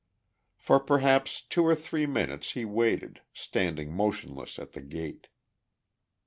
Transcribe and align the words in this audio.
For 0.57 0.79
perhaps 0.79 1.43
two 1.43 1.63
or 1.63 1.75
three 1.75 2.07
minutes 2.07 2.53
he 2.53 2.65
waited, 2.65 3.21
standing 3.35 3.93
motionless 3.93 4.57
at 4.57 4.71
the 4.71 4.81
gate. 4.81 5.27